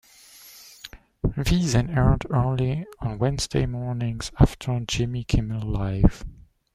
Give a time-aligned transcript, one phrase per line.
[1.23, 6.25] "V" then aired early Wednesday mornings after "Jimmy Kimmel Live!